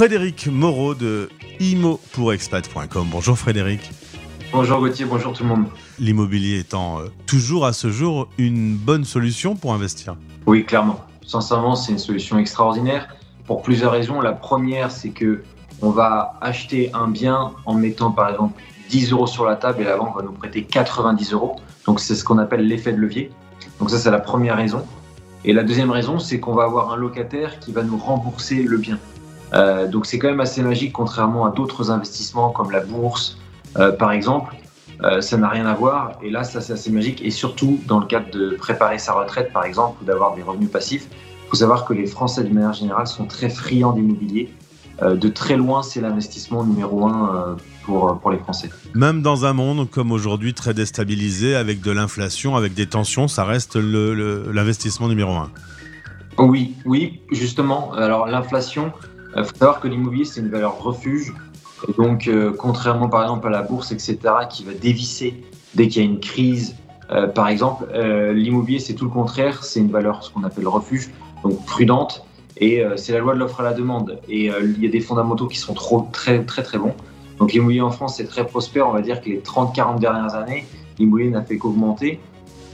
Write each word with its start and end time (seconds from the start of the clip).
Frédéric 0.00 0.46
Moreau 0.46 0.94
de 0.94 1.28
immopourexpat.com. 1.60 3.08
Bonjour 3.12 3.36
Frédéric. 3.36 3.90
Bonjour 4.50 4.80
Gauthier, 4.80 5.04
bonjour 5.04 5.34
tout 5.34 5.42
le 5.42 5.50
monde. 5.50 5.66
L'immobilier 5.98 6.58
étant 6.58 7.00
euh, 7.00 7.08
toujours 7.26 7.66
à 7.66 7.74
ce 7.74 7.90
jour 7.90 8.26
une 8.38 8.76
bonne 8.76 9.04
solution 9.04 9.56
pour 9.56 9.74
investir 9.74 10.16
Oui, 10.46 10.64
clairement. 10.64 11.04
Sincèrement, 11.26 11.76
c'est 11.76 11.92
une 11.92 11.98
solution 11.98 12.38
extraordinaire 12.38 13.14
pour 13.44 13.60
plusieurs 13.60 13.92
raisons. 13.92 14.22
La 14.22 14.32
première, 14.32 14.90
c'est 14.90 15.10
que 15.10 15.42
on 15.82 15.90
va 15.90 16.38
acheter 16.40 16.90
un 16.94 17.08
bien 17.08 17.52
en 17.66 17.74
mettant 17.74 18.10
par 18.10 18.30
exemple 18.30 18.58
10 18.88 19.12
euros 19.12 19.26
sur 19.26 19.44
la 19.44 19.56
table 19.56 19.82
et 19.82 19.84
la 19.84 19.98
banque 19.98 20.16
va 20.16 20.22
nous 20.22 20.32
prêter 20.32 20.62
90 20.62 21.34
euros. 21.34 21.56
Donc 21.84 22.00
c'est 22.00 22.14
ce 22.14 22.24
qu'on 22.24 22.38
appelle 22.38 22.66
l'effet 22.66 22.94
de 22.94 22.98
levier. 22.98 23.30
Donc 23.78 23.90
ça, 23.90 23.98
c'est 23.98 24.10
la 24.10 24.18
première 24.18 24.56
raison. 24.56 24.82
Et 25.44 25.52
la 25.52 25.62
deuxième 25.62 25.90
raison, 25.90 26.18
c'est 26.18 26.40
qu'on 26.40 26.54
va 26.54 26.64
avoir 26.64 26.90
un 26.90 26.96
locataire 26.96 27.60
qui 27.60 27.70
va 27.70 27.82
nous 27.82 27.98
rembourser 27.98 28.62
le 28.62 28.78
bien. 28.78 28.98
Euh, 29.52 29.86
donc 29.86 30.06
c'est 30.06 30.18
quand 30.18 30.28
même 30.28 30.40
assez 30.40 30.62
magique, 30.62 30.92
contrairement 30.92 31.46
à 31.46 31.50
d'autres 31.50 31.90
investissements 31.90 32.50
comme 32.50 32.70
la 32.70 32.80
bourse, 32.80 33.38
euh, 33.78 33.92
par 33.92 34.12
exemple. 34.12 34.54
Euh, 35.02 35.22
ça 35.22 35.38
n'a 35.38 35.48
rien 35.48 35.66
à 35.66 35.74
voir. 35.74 36.12
Et 36.22 36.30
là, 36.30 36.44
ça 36.44 36.60
c'est 36.60 36.74
assez 36.74 36.90
magique. 36.90 37.22
Et 37.24 37.30
surtout, 37.30 37.80
dans 37.86 38.00
le 38.00 38.06
cadre 38.06 38.30
de 38.30 38.50
préparer 38.50 38.98
sa 38.98 39.14
retraite, 39.14 39.52
par 39.52 39.64
exemple, 39.64 40.02
ou 40.02 40.04
d'avoir 40.04 40.34
des 40.34 40.42
revenus 40.42 40.70
passifs, 40.70 41.06
il 41.10 41.48
faut 41.48 41.56
savoir 41.56 41.84
que 41.84 41.94
les 41.94 42.06
Français, 42.06 42.44
de 42.44 42.52
manière 42.52 42.74
générale, 42.74 43.06
sont 43.06 43.24
très 43.24 43.48
friands 43.48 43.92
d'immobilier. 43.92 44.52
de 45.02 45.28
très 45.30 45.56
loin, 45.56 45.82
c'est 45.82 46.02
l'investissement 46.02 46.62
numéro 46.62 47.06
un 47.06 47.56
pour, 47.84 48.20
pour 48.20 48.30
les 48.30 48.38
Français. 48.38 48.68
Même 48.94 49.22
dans 49.22 49.46
un 49.46 49.54
monde 49.54 49.88
comme 49.90 50.12
aujourd'hui 50.12 50.52
très 50.52 50.74
déstabilisé, 50.74 51.56
avec 51.56 51.80
de 51.80 51.90
l'inflation, 51.90 52.54
avec 52.54 52.74
des 52.74 52.86
tensions, 52.86 53.26
ça 53.26 53.44
reste 53.44 53.76
l'investissement 53.76 55.08
numéro 55.08 55.32
un. 55.32 55.50
Oui, 56.38 56.74
oui, 56.84 57.20
justement. 57.32 57.92
Alors 57.94 58.26
l'inflation, 58.26 58.92
il 59.36 59.44
faut 59.44 59.56
savoir 59.56 59.80
que 59.80 59.88
l'immobilier, 59.88 60.24
c'est 60.24 60.40
une 60.40 60.50
valeur 60.50 60.82
refuge. 60.82 61.32
Et 61.88 61.92
donc, 61.92 62.28
euh, 62.28 62.52
contrairement 62.56 63.08
par 63.08 63.22
exemple 63.22 63.46
à 63.46 63.50
la 63.50 63.62
bourse, 63.62 63.92
etc., 63.92 64.18
qui 64.50 64.64
va 64.64 64.72
dévisser 64.74 65.42
dès 65.74 65.88
qu'il 65.88 66.02
y 66.02 66.06
a 66.06 66.08
une 66.08 66.20
crise, 66.20 66.76
euh, 67.10 67.26
par 67.26 67.48
exemple, 67.48 67.86
euh, 67.94 68.32
l'immobilier, 68.32 68.78
c'est 68.78 68.94
tout 68.94 69.04
le 69.04 69.10
contraire. 69.10 69.64
C'est 69.64 69.80
une 69.80 69.90
valeur, 69.90 70.24
ce 70.24 70.30
qu'on 70.30 70.44
appelle 70.44 70.68
refuge, 70.68 71.10
donc 71.42 71.64
prudente. 71.64 72.24
Et 72.62 72.84
c'est 72.96 73.14
la 73.14 73.20
loi 73.20 73.32
de 73.32 73.38
l'offre 73.38 73.60
à 73.60 73.62
la 73.62 73.72
demande. 73.72 74.20
Et 74.28 74.50
il 74.62 74.84
y 74.84 74.86
a 74.86 74.90
des 74.90 75.00
fondamentaux 75.00 75.46
qui 75.46 75.56
sont 75.56 75.72
trop, 75.72 76.06
très, 76.12 76.44
très, 76.44 76.62
très 76.62 76.76
bons. 76.76 76.92
Donc, 77.38 77.54
l'immobilier 77.54 77.80
en 77.80 77.90
France, 77.90 78.18
c'est 78.18 78.26
très 78.26 78.46
prospère. 78.46 78.86
On 78.86 78.92
va 78.92 79.00
dire 79.00 79.22
que 79.22 79.30
les 79.30 79.38
30-40 79.38 79.98
dernières 79.98 80.34
années, 80.34 80.66
l'immobilier 80.98 81.30
n'a 81.30 81.42
fait 81.42 81.56
qu'augmenter. 81.56 82.20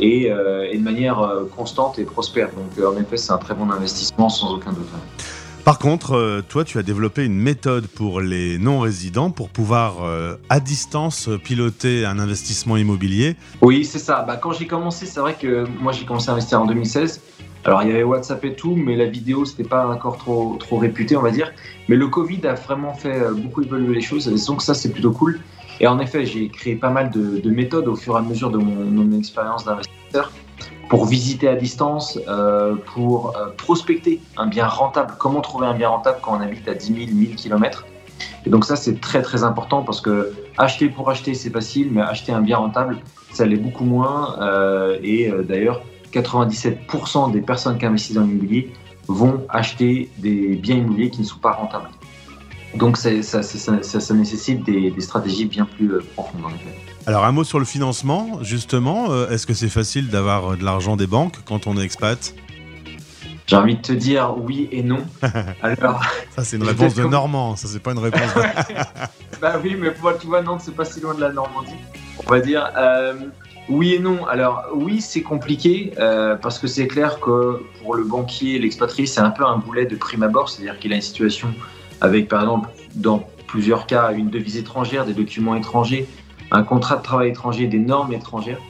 Et, 0.01 0.23
et, 0.25 0.77
de 0.77 0.83
manière 0.83 1.25
constante 1.57 2.01
et 2.01 2.05
prospère. 2.05 2.49
Donc, 2.49 2.84
en 2.84 3.01
effet, 3.01 3.17
c'est 3.17 3.31
un 3.31 3.39
très 3.39 3.55
bon 3.55 3.71
investissement, 3.71 4.29
sans 4.29 4.55
aucun 4.55 4.73
doute. 4.73 4.89
Par 5.67 5.81
contre, 5.81 6.12
euh, 6.12 6.42
toi, 6.48 6.62
tu 6.62 6.78
as 6.78 6.84
développé 6.84 7.25
une 7.25 7.41
méthode 7.41 7.89
pour 7.89 8.20
les 8.20 8.56
non-résidents 8.56 9.33
pour 9.33 9.48
pouvoir, 9.48 10.05
euh, 10.05 10.36
à 10.48 10.61
distance, 10.61 11.28
piloter 11.42 12.05
un 12.05 12.20
investissement 12.20 12.77
immobilier. 12.77 13.34
Oui, 13.62 13.84
c'est 13.84 13.98
ça. 13.98 14.22
Bah, 14.22 14.37
quand 14.37 14.53
j'ai 14.53 14.69
commencé, 14.69 15.06
c'est 15.06 15.19
vrai 15.19 15.34
que 15.34 15.67
moi, 15.81 15.91
j'ai 15.91 16.05
commencé 16.05 16.31
à 16.31 16.34
investir 16.34 16.62
en 16.62 16.67
2016. 16.67 17.20
Alors, 17.64 17.83
il 17.83 17.89
y 17.89 17.91
avait 17.91 18.05
WhatsApp 18.05 18.44
et 18.44 18.55
tout, 18.55 18.77
mais 18.77 18.94
la 18.94 19.06
vidéo, 19.06 19.44
c'était 19.44 19.69
pas 19.69 19.89
encore 19.89 20.19
trop, 20.19 20.56
trop 20.61 20.78
réputé, 20.78 21.17
on 21.17 21.22
va 21.22 21.33
dire. 21.33 21.50
Mais 21.89 21.97
le 21.97 22.06
Covid 22.06 22.47
a 22.47 22.55
vraiment 22.55 22.94
fait 22.94 23.20
euh, 23.20 23.34
beaucoup 23.34 23.61
évoluer 23.61 23.97
les 23.97 24.00
choses. 24.00 24.28
Et 24.28 24.47
donc, 24.47 24.62
ça, 24.62 24.72
c'est 24.72 24.92
plutôt 24.92 25.11
cool. 25.11 25.41
Et 25.81 25.89
en 25.89 25.98
effet, 25.98 26.27
j'ai 26.27 26.48
créé 26.48 26.77
pas 26.77 26.91
mal 26.91 27.11
de, 27.11 27.50
méthodes 27.50 27.89
au 27.89 27.97
fur 27.97 28.14
et 28.14 28.19
à 28.19 28.22
mesure 28.22 28.53
de 28.53 28.59
mon, 28.59 28.84
mon 28.84 29.19
expérience 29.19 29.64
d'investisseur 29.64 30.31
pour 30.89 31.06
visiter 31.06 31.48
à 31.48 31.56
distance, 31.56 32.19
euh, 32.29 32.77
pour 32.95 33.37
euh, 33.37 33.51
prospecter 33.56 34.20
un 34.37 34.47
bien 34.47 34.67
rentable. 34.67 35.15
Comment 35.19 35.41
trouver 35.41 35.67
un 35.67 35.75
bien 35.75 35.89
rentable 35.89 36.19
quand 36.23 36.37
on 36.37 36.41
habite 36.41 36.69
à 36.69 36.75
10 36.75 36.87
000, 36.87 36.98
1000 37.12 37.37
km 37.37 37.87
Et 38.45 38.51
donc 38.51 38.65
ça, 38.65 38.77
c'est 38.77 39.01
très 39.01 39.23
très 39.23 39.43
important 39.43 39.83
parce 39.83 40.01
que 40.01 40.33
acheter 40.59 40.89
pour 40.89 41.11
acheter, 41.11 41.34
c'est 41.34 41.51
facile, 41.51 41.89
mais 41.91 42.03
acheter 42.03 42.33
un 42.33 42.41
bien 42.41 42.59
rentable, 42.59 42.98
ça 43.33 43.47
l'est 43.47 43.56
beaucoup 43.56 43.84
moins. 43.84 44.37
Euh, 44.41 44.98
et 45.03 45.31
d'ailleurs, 45.44 45.83
97% 46.12 47.32
des 47.32 47.41
personnes 47.41 47.78
qui 47.78 47.87
investissent 47.87 48.16
dans 48.16 48.22
l'immobilier 48.22 48.72
vont 49.09 49.44
acheter 49.49 50.11
des 50.19 50.56
biens 50.56 50.77
immobiliers 50.77 51.11
qui 51.11 51.21
ne 51.21 51.27
sont 51.27 51.38
pas 51.38 51.53
rentables. 51.53 51.88
Donc 52.76 52.97
ça, 52.97 53.22
ça, 53.22 53.42
ça, 53.42 54.14
nécessite 54.14 54.64
des, 54.64 54.91
des, 54.91 55.00
stratégies 55.00 55.47
bien 55.47 55.64
plus 55.64 56.00
profondes 56.14 56.44
en 56.44 56.50
effet. 56.50 56.75
Alors 57.09 57.25
un 57.25 57.31
mot 57.31 57.44
sur 57.44 57.60
le 57.60 57.64
financement, 57.64 58.42
justement, 58.42 59.12
euh, 59.12 59.31
est-ce 59.31 59.47
que 59.47 59.54
c'est 59.54 59.69
facile 59.69 60.09
d'avoir 60.09 60.53
euh, 60.53 60.56
de 60.56 60.64
l'argent 60.64 60.97
des 60.97 61.06
banques 61.06 61.37
quand 61.44 61.69
on 61.69 61.76
est 61.78 61.84
expat? 61.84 62.34
J'ai 63.47 63.54
envie 63.54 63.76
de 63.76 63.81
te 63.81 63.92
dire 63.92 64.34
oui 64.37 64.69
et 64.72 64.82
non. 64.82 65.04
Alors, 65.62 66.03
ça 66.34 66.42
c'est 66.42 66.56
une 66.56 66.64
réponse 66.64 66.94
de 66.94 67.04
Normand, 67.04 67.54
ça 67.54 67.69
c'est 67.69 67.78
pas 67.78 67.92
une 67.92 68.00
réponse. 68.00 68.34
bah 69.41 69.60
oui, 69.62 69.76
mais 69.78 69.93
pour, 69.93 70.19
tu 70.19 70.26
vois, 70.26 70.43
Nantes 70.43 70.62
c'est 70.64 70.75
pas 70.75 70.84
si 70.84 70.98
loin 70.98 71.14
de 71.14 71.20
la 71.20 71.31
Normandie. 71.31 71.76
On 72.26 72.28
va 72.28 72.41
dire 72.41 72.69
euh, 72.76 73.14
oui 73.69 73.94
et 73.94 74.00
non. 74.00 74.26
Alors 74.26 74.64
oui, 74.75 75.00
c'est 75.00 75.22
compliqué 75.22 75.93
parce 76.43 76.58
que 76.58 76.66
c'est 76.66 76.88
clair 76.88 77.20
que 77.20 77.62
pour 77.81 77.94
le 77.94 78.03
banquier, 78.03 78.58
l'expatrié, 78.58 79.06
c'est 79.06 79.20
un 79.20 79.31
peu 79.31 79.47
un 79.47 79.58
boulet 79.58 79.87
de 79.87 79.94
prime 79.94 80.25
abord, 80.25 80.48
c'est-à-dire 80.48 80.76
qu'il 80.81 80.93
a 80.93 80.97
une 80.97 81.03
situation 81.03 81.54
avec, 82.01 82.29
par 82.29 82.43
exemple, 82.43 82.69
dans 82.95 83.29
plusieurs 83.47 83.87
cas, 83.87 84.12
une 84.12 84.31
devise 84.31 84.57
étrangère, 84.57 85.05
des 85.05 85.15
documents 85.15 85.55
étrangers 85.55 86.07
un 86.51 86.62
contrat 86.62 86.97
de 86.97 87.03
travail 87.03 87.31
étranger, 87.31 87.67
des 87.67 87.79
normes 87.79 88.12
étrangères. 88.12 88.61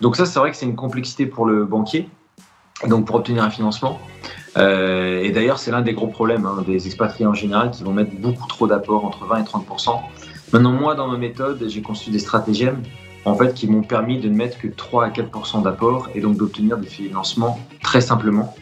Donc 0.00 0.16
ça, 0.16 0.26
c'est 0.26 0.38
vrai 0.38 0.50
que 0.50 0.56
c'est 0.56 0.66
une 0.66 0.76
complexité 0.76 1.26
pour 1.26 1.46
le 1.46 1.64
banquier, 1.64 2.08
donc 2.88 3.06
pour 3.06 3.16
obtenir 3.16 3.42
un 3.42 3.50
financement. 3.50 4.00
Euh, 4.58 5.22
et 5.22 5.30
d'ailleurs, 5.30 5.58
c'est 5.58 5.70
l'un 5.70 5.82
des 5.82 5.94
gros 5.94 6.08
problèmes 6.08 6.44
hein, 6.44 6.62
des 6.66 6.86
expatriés 6.86 7.26
en 7.26 7.34
général 7.34 7.70
qui 7.70 7.84
vont 7.84 7.92
mettre 7.92 8.12
beaucoup 8.12 8.46
trop 8.48 8.66
d'apports, 8.66 9.04
entre 9.04 9.24
20 9.24 9.38
et 9.38 9.44
30% 9.44 10.00
Maintenant, 10.52 10.72
moi, 10.72 10.94
dans 10.94 11.08
ma 11.08 11.16
méthode, 11.16 11.64
j'ai 11.66 11.80
conçu 11.80 12.10
des 12.10 12.18
stratagèmes 12.18 12.82
en 13.24 13.34
fait, 13.34 13.54
qui 13.54 13.68
m'ont 13.68 13.82
permis 13.82 14.18
de 14.18 14.28
ne 14.28 14.34
mettre 14.34 14.58
que 14.58 14.66
3 14.66 15.06
à 15.06 15.08
4% 15.10 15.62
d'apport 15.62 16.10
et 16.14 16.20
donc 16.20 16.36
d'obtenir 16.36 16.76
des 16.76 16.88
financements 16.88 17.58
très 17.82 18.00
simplement 18.00 18.54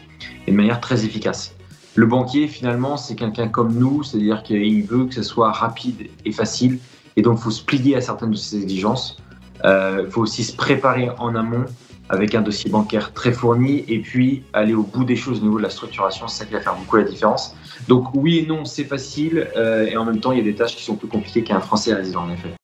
et 0.47 0.51
de 0.51 0.55
manière 0.55 0.79
très 0.79 1.03
efficace. 1.03 1.55
Le 1.95 2.05
banquier, 2.05 2.47
finalement, 2.47 2.95
c'est 2.97 3.15
quelqu'un 3.15 3.47
comme 3.47 3.73
nous, 3.73 4.03
c'est-à-dire 4.03 4.43
qu'il 4.43 4.83
veut 4.83 5.05
que 5.05 5.13
ce 5.13 5.23
soit 5.23 5.51
rapide 5.51 6.09
et 6.25 6.31
facile 6.31 6.79
et 7.17 7.21
donc, 7.21 7.39
il 7.39 7.43
faut 7.43 7.51
se 7.51 7.63
plier 7.63 7.95
à 7.95 8.01
certaines 8.01 8.31
de 8.31 8.35
ces 8.35 8.61
exigences. 8.61 9.17
Il 9.63 9.67
euh, 9.67 10.09
faut 10.09 10.21
aussi 10.21 10.43
se 10.43 10.55
préparer 10.55 11.09
en 11.19 11.35
amont 11.35 11.65
avec 12.09 12.35
un 12.35 12.41
dossier 12.41 12.69
bancaire 12.69 13.13
très 13.13 13.31
fourni 13.31 13.85
et 13.87 13.99
puis 13.99 14.43
aller 14.53 14.73
au 14.73 14.83
bout 14.83 15.05
des 15.05 15.15
choses 15.15 15.39
au 15.39 15.43
niveau 15.43 15.57
de 15.57 15.63
la 15.63 15.69
structuration. 15.69 16.27
C'est 16.27 16.39
ça 16.39 16.45
qui 16.45 16.53
va 16.53 16.61
faire 16.61 16.75
beaucoup 16.75 16.97
la 16.97 17.03
différence. 17.03 17.55
Donc, 17.87 18.13
oui 18.13 18.39
et 18.39 18.45
non, 18.45 18.65
c'est 18.65 18.83
facile. 18.83 19.47
Euh, 19.55 19.85
et 19.85 19.97
en 19.97 20.05
même 20.05 20.19
temps, 20.19 20.31
il 20.31 20.39
y 20.39 20.41
a 20.41 20.43
des 20.43 20.55
tâches 20.55 20.75
qui 20.75 20.83
sont 20.83 20.95
plus 20.95 21.07
compliquées 21.07 21.43
qu'un 21.43 21.59
Français 21.59 21.93
résident, 21.93 22.23
en 22.23 22.31
effet. 22.31 22.51